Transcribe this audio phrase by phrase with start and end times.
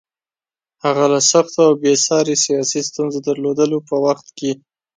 [0.85, 4.51] هغه له سختو او بې ساري سیاسي ستونزو درلودلو په وخت کې.